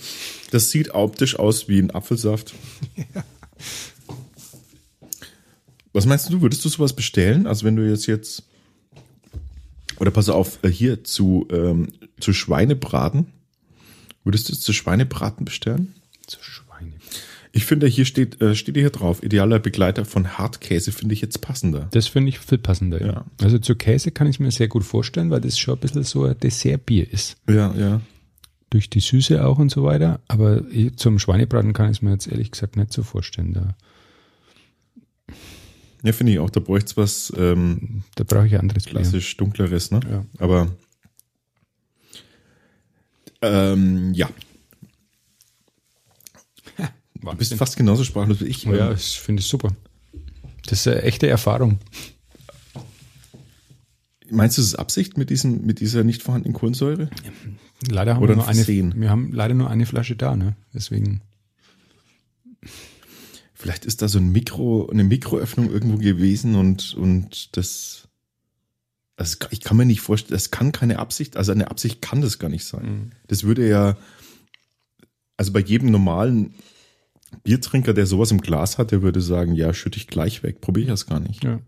das 0.51 0.71
sieht 0.71 0.95
optisch 0.95 1.39
aus 1.39 1.69
wie 1.69 1.79
ein 1.79 1.91
Apfelsaft. 1.91 2.55
Was 5.95 6.07
meinst 6.07 6.31
du, 6.31 6.41
würdest 6.41 6.65
du 6.65 6.71
sowas 6.71 6.95
bestellen? 6.95 7.47
Also 7.47 7.67
wenn 7.67 7.77
du 7.77 7.87
jetzt 7.89 8.07
jetzt, 8.07 8.45
oder 9.99 10.11
pass 10.11 10.29
auf, 10.29 10.59
äh, 10.63 10.69
hier 10.69 11.05
zu, 11.05 11.47
ähm, 11.51 11.89
zu 12.21 12.33
Schweinebraten, 12.33 13.27
würdest 14.25 14.49
du 14.49 14.53
es 14.53 14.61
zu 14.61 14.73
Schweinebraten 14.73 15.45
bestellen? 15.45 15.95
zu 16.27 16.39
Schweine. 16.43 16.93
Ich 17.53 17.67
finde, 17.67 17.87
hier 17.87 18.07
steht, 18.07 18.41
äh, 18.41 18.55
steht 18.55 18.77
hier 18.77 18.91
drauf, 18.91 19.23
idealer 19.23 19.59
Begleiter 19.59 20.05
von 20.05 20.39
Hartkäse 20.39 20.91
finde 20.91 21.15
ich 21.15 21.21
jetzt 21.21 21.41
passender. 21.43 21.89
Das 21.91 22.07
finde 22.07 22.31
ich 22.31 22.39
viel 22.39 22.59
passender. 22.59 23.01
Ja. 23.01 23.07
Ja. 23.07 23.25
Also 23.43 23.59
zu 23.59 23.75
Käse 23.75 24.11
kann 24.11 24.27
ich 24.27 24.41
mir 24.41 24.51
sehr 24.51 24.69
gut 24.69 24.85
vorstellen, 24.85 25.31
weil 25.31 25.43
das 25.43 25.59
schon 25.59 25.75
ein 25.75 25.81
bisschen 25.81 26.03
so 26.03 26.25
ein 26.25 26.39
Dessertbier 26.39 27.13
ist. 27.13 27.37
Ja, 27.49 27.75
ja. 27.75 28.01
Durch 28.71 28.89
die 28.89 29.01
Süße 29.01 29.45
auch 29.45 29.59
und 29.59 29.71
so 29.71 29.85
weiter. 29.85 30.21
Aber 30.29 30.63
zum 30.97 31.19
Schweinebraten 31.19 31.75
kann 31.75 31.91
ich 31.91 31.99
es 31.99 32.03
mir 32.03 32.13
jetzt 32.13 32.27
ehrlich 32.27 32.51
gesagt 32.51 32.77
nicht 32.77 32.93
so 32.93 33.03
vorstellen. 33.03 33.53
Da, 33.53 33.77
Ja, 36.03 36.13
finde 36.13 36.33
ich 36.33 36.39
auch. 36.39 36.51
Da 36.51 36.61
bräuchte 36.61 36.91
es 36.91 36.97
was 36.97 37.33
ähm, 37.37 38.03
da 38.17 38.25
brauche 38.25 38.47
ich 38.47 38.55
ein 38.55 38.61
anderes 38.61 38.85
Bier. 38.85 38.95
klassisch 38.95 39.37
dunkleres, 39.37 39.91
ne? 39.91 40.01
Ja. 40.11 40.25
Aber 40.39 40.69
ähm, 43.41 44.13
ja, 44.15 44.29
du 47.21 47.35
bist 47.37 47.55
fast 47.55 47.77
genauso 47.77 48.05
sprachlos 48.05 48.41
wie 48.41 48.47
ich. 48.47 48.67
Oh 48.67 48.75
ja, 48.75 48.91
das 48.91 49.13
finde 49.15 49.41
ich 49.41 49.47
super. 49.47 49.71
Das 50.67 50.81
ist 50.81 50.89
eine 50.89 51.03
echte 51.03 51.27
Erfahrung. 51.29 51.79
Meinst 54.31 54.57
du, 54.57 54.63
es 54.63 54.69
ist 54.69 54.75
Absicht 54.77 55.19
mit, 55.19 55.29
diesem, 55.29 55.67
mit 55.67 55.81
dieser 55.81 56.05
nicht 56.05 56.23
vorhandenen 56.23 56.55
Kohlensäure? 56.55 57.11
Leider 57.91 58.15
haben 58.15 58.23
Oder 58.23 58.33
wir 58.33 58.37
nur 58.37 58.45
ein 58.45 58.51
eine, 58.51 58.65
Versehen. 58.65 58.95
wir 58.97 59.11
haben 59.11 59.33
leider 59.33 59.55
nur 59.55 59.69
eine 59.69 59.85
Flasche 59.87 60.17
da, 60.17 60.37
ne? 60.37 60.57
Deswegen. 60.73 61.21
Vielleicht 63.63 63.85
ist 63.85 64.03
da 64.03 64.09
so 64.09 64.19
ein 64.19 64.33
Mikro, 64.33 64.89
eine 64.91 65.05
Mikroöffnung 65.05 65.71
irgendwo 65.71 65.97
gewesen 65.97 66.57
und, 66.57 66.95
und 66.95 67.57
das, 67.57 68.09
also 69.15 69.37
ich 69.51 69.61
kann 69.61 69.77
mir 69.77 69.87
nicht 69.87 70.01
vorstellen, 70.01 70.35
das 70.35 70.51
kann 70.51 70.73
keine 70.73 70.99
Absicht, 70.99 71.37
also 71.37 71.53
eine 71.53 71.71
Absicht 71.71 72.03
kann 72.03 72.23
das 72.23 72.41
gar 72.41 72.49
nicht 72.49 72.65
sein. 72.65 73.13
Das 73.29 73.45
würde 73.45 73.69
ja, 73.69 73.97
also 75.37 75.53
bei 75.53 75.61
jedem 75.61 75.93
normalen 75.93 76.55
Biertrinker, 77.45 77.95
der 77.95 78.07
sowas 78.07 78.33
im 78.33 78.41
Glas 78.41 78.79
hat, 78.79 78.91
der 78.91 79.03
würde 79.03 79.21
sagen, 79.21 79.55
ja, 79.55 79.73
schütte 79.73 79.97
ich 79.97 80.09
gleich 80.09 80.43
weg, 80.43 80.61
probiere 80.61 80.87
ich 80.87 80.91
das 80.91 81.07
gar 81.07 81.21
nicht. 81.21 81.45
Ja. 81.45 81.61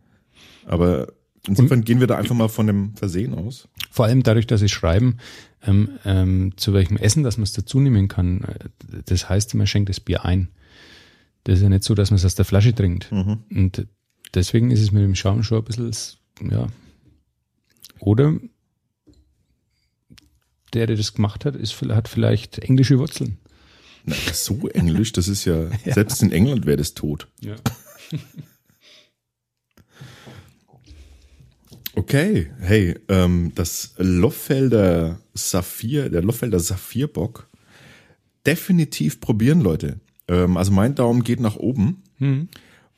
Aber 0.67 1.13
insofern 1.47 1.85
gehen 1.85 2.01
wir 2.01 2.09
da 2.09 2.17
einfach 2.17 2.35
mal 2.35 2.49
von 2.49 2.67
dem 2.67 2.97
Versehen 2.97 3.35
aus. 3.35 3.69
Vor 3.93 4.07
allem 4.07 4.25
dadurch, 4.25 4.49
dass 4.49 4.59
sie 4.59 4.69
schreiben, 4.69 5.19
ähm, 5.63 5.91
ähm, 6.05 6.55
zu 6.57 6.73
welchem 6.73 6.97
Essen, 6.97 7.23
dass 7.23 7.37
man 7.37 7.45
es 7.45 7.53
dazu 7.53 7.79
nehmen 7.79 8.09
kann. 8.09 8.43
Äh, 8.43 9.03
Das 9.07 9.29
heißt, 9.29 9.55
man 9.55 9.69
schenkt 9.69 9.91
das 9.91 10.01
Bier 10.01 10.25
ein. 10.25 10.49
Das 11.45 11.59
ist 11.59 11.63
ja 11.63 11.69
nicht 11.69 11.85
so, 11.85 11.95
dass 11.95 12.11
man 12.11 12.17
es 12.17 12.25
aus 12.25 12.35
der 12.35 12.45
Flasche 12.45 12.75
trinkt. 12.75 13.13
Und 13.13 13.87
deswegen 14.35 14.71
ist 14.71 14.81
es 14.81 14.93
mit 14.93 15.03
dem 15.03 15.15
Schaum 15.15 15.43
schon 15.43 15.59
ein 15.59 15.65
bisschen, 15.65 15.93
ja. 16.51 16.67
Oder 18.01 18.35
der, 20.73 20.87
der 20.87 20.97
das 20.97 21.15
gemacht 21.15 21.45
hat, 21.45 21.55
ist, 21.55 21.81
hat 21.83 22.09
vielleicht 22.09 22.59
englische 22.59 22.99
Wurzeln. 22.99 23.39
Na, 24.05 24.15
so 24.33 24.69
englisch, 24.69 25.13
das 25.13 25.29
ist 25.29 25.45
ja, 25.47 25.69
selbst 25.85 26.23
in 26.23 26.33
England 26.33 26.67
wäre 26.67 26.77
das 26.77 26.95
tot. 26.95 27.29
Ja. 27.41 27.57
Okay, 31.97 32.51
hey, 32.59 32.99
ähm, 33.09 33.53
das 33.55 33.95
Loffelder 33.99 35.21
Saphir, 35.33 36.09
der 36.11 36.23
Loffelder 36.23 36.59
Saphirbock, 36.59 37.49
definitiv 38.45 39.21
probieren, 39.21 39.61
Leute. 39.61 40.01
Ähm, 40.29 40.57
also 40.57 40.73
mein 40.73 40.95
Daumen 40.95 41.25
geht 41.25 41.41
nach 41.41 41.57
oben. 41.57 42.03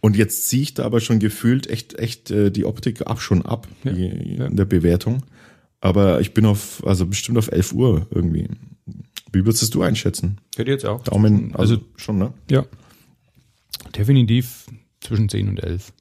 Und 0.00 0.16
jetzt 0.16 0.46
ziehe 0.46 0.62
ich 0.62 0.74
da 0.74 0.84
aber 0.84 1.00
schon 1.00 1.18
gefühlt 1.18 1.68
echt, 1.68 1.98
echt 1.98 2.30
äh, 2.30 2.50
die 2.50 2.64
Optik 2.64 3.06
ab 3.06 3.20
schon 3.20 3.42
ab 3.42 3.66
Ja, 3.84 3.92
die, 3.92 4.36
ja. 4.36 4.46
in 4.46 4.56
der 4.56 4.64
Bewertung. 4.64 5.24
Aber 5.80 6.20
ich 6.20 6.32
bin 6.34 6.46
auf, 6.46 6.86
also 6.86 7.06
bestimmt 7.06 7.38
auf 7.38 7.50
11 7.50 7.72
Uhr 7.72 8.06
irgendwie. 8.10 8.48
Wie 9.32 9.44
würdest 9.44 9.74
du 9.74 9.82
einschätzen? 9.82 10.40
Hätte 10.56 10.70
jetzt 10.70 10.86
auch. 10.86 11.02
Daumen, 11.04 11.54
also, 11.54 11.74
also, 11.74 11.86
schon, 11.96 12.18
ne? 12.18 12.32
ja. 12.50 12.64
Definitiv 13.96 14.66
zwischen 15.00 15.28
10 15.28 15.48
und 15.48 15.62
11. 15.62 15.92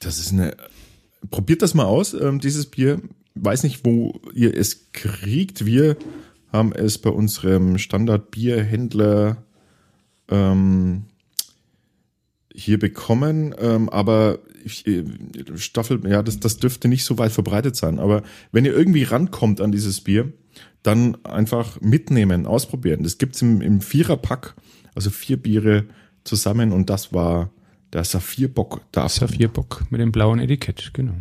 Das 0.00 0.18
ist 0.18 0.32
eine. 0.32 0.56
Probiert 1.30 1.62
das 1.62 1.74
mal 1.74 1.84
aus, 1.84 2.14
ähm, 2.14 2.38
dieses 2.38 2.66
Bier. 2.66 3.00
Weiß 3.34 3.62
nicht, 3.62 3.84
wo 3.84 4.20
ihr 4.34 4.56
es 4.56 4.92
kriegt. 4.92 5.66
Wir 5.66 5.96
haben 6.52 6.72
es 6.72 6.98
bei 6.98 7.10
unserem 7.10 7.78
Standard-Bierhändler 7.78 9.44
ähm, 10.28 11.04
hier 12.54 12.78
bekommen, 12.78 13.54
ähm, 13.58 13.88
aber 13.88 14.40
ich, 14.64 14.86
äh, 14.86 15.04
Staffel, 15.56 16.00
ja, 16.08 16.22
das, 16.22 16.40
das 16.40 16.58
dürfte 16.58 16.88
nicht 16.88 17.04
so 17.04 17.18
weit 17.18 17.32
verbreitet 17.32 17.76
sein. 17.76 17.98
Aber 17.98 18.22
wenn 18.52 18.64
ihr 18.64 18.74
irgendwie 18.74 19.04
rankommt 19.04 19.60
an 19.60 19.72
dieses 19.72 20.00
Bier, 20.00 20.32
dann 20.82 21.16
einfach 21.24 21.80
mitnehmen, 21.80 22.46
ausprobieren. 22.46 23.02
Das 23.02 23.18
gibt's 23.18 23.42
im, 23.42 23.60
im 23.60 23.80
Viererpack, 23.80 24.54
also 24.94 25.10
vier 25.10 25.36
Biere 25.36 25.86
zusammen 26.24 26.72
und 26.72 26.90
das 26.90 27.12
war 27.12 27.50
der 27.92 28.04
Saphirbock 28.04 28.82
davon. 28.92 29.28
Saphirbock 29.28 29.84
mit 29.90 30.00
dem 30.00 30.12
blauen 30.12 30.38
Etikett, 30.38 30.90
genau. 30.92 31.14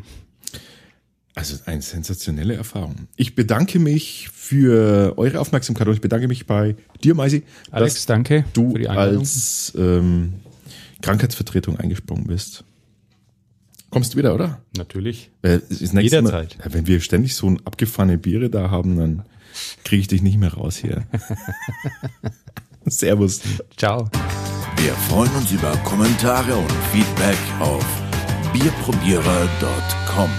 Also 1.38 1.58
eine 1.68 1.84
sensationelle 1.84 2.56
Erfahrung. 2.56 3.08
Ich 3.16 3.36
bedanke 3.36 3.78
mich 3.78 4.28
für 4.34 5.14
eure 5.18 5.40
Aufmerksamkeit 5.40 5.88
und 5.88 5.94
ich 5.94 6.02
bedanke 6.02 6.28
mich 6.28 6.48
bei 6.48 6.76
dir, 7.04 7.14
Maisi, 7.14 7.44
Alex, 7.70 7.94
dass 7.94 8.06
danke 8.08 8.44
du 8.54 8.72
für 8.72 8.80
die 8.80 8.90
Einladung. 8.90 9.20
als 9.20 9.72
ähm, 9.78 10.34
Krankheitsvertretung 11.04 11.78
eingesprungen 11.78 12.26
bist. 12.26 12.64
Kommst 13.92 14.16
du 14.16 14.18
wieder, 14.18 14.34
oder? 14.34 14.64
Natürlich. 14.76 15.30
Nächste 15.44 16.02
Jederzeit. 16.02 16.58
Mal, 16.58 16.74
wenn 16.74 16.88
wir 16.88 17.02
ständig 17.02 17.36
so 17.36 17.48
ein 17.48 17.64
abgefahrene 17.66 18.18
Biere 18.18 18.50
da 18.50 18.72
haben, 18.72 18.98
dann 18.98 19.22
kriege 19.84 20.02
ich 20.02 20.08
dich 20.08 20.24
nicht 20.24 20.40
mehr 20.40 20.56
raus 20.56 20.78
hier. 20.78 21.06
Servus. 22.88 23.42
Ciao. 23.78 24.10
Wir 24.78 24.94
freuen 25.08 25.32
uns 25.36 25.52
über 25.52 25.72
Kommentare 25.84 26.56
und 26.56 26.72
Feedback 26.92 27.38
auf 27.60 27.86
bierprobierer.com. 28.54 30.32